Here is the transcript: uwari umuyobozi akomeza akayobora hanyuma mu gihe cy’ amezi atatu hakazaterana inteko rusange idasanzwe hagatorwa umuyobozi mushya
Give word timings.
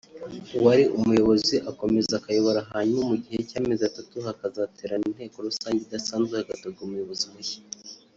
uwari 0.57 0.83
umuyobozi 0.97 1.55
akomeza 1.71 2.11
akayobora 2.17 2.59
hanyuma 2.71 3.03
mu 3.09 3.15
gihe 3.23 3.39
cy’ 3.49 3.57
amezi 3.59 3.83
atatu 3.89 4.15
hakazaterana 4.27 5.05
inteko 5.09 5.37
rusange 5.47 5.79
idasanzwe 5.83 6.33
hagatorwa 6.39 6.79
umuyobozi 6.83 7.25
mushya 7.33 7.61